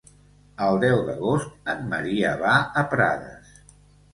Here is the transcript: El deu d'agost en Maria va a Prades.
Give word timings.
El 0.67 0.77
deu 0.83 1.01
d'agost 1.09 1.69
en 1.75 1.85
Maria 1.93 2.33
va 2.41 2.57
a 2.83 2.87
Prades. 2.95 3.57